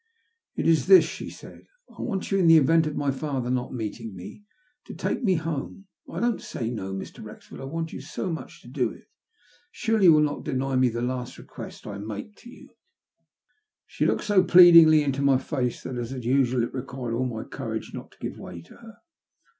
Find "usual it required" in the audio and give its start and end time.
16.25-17.13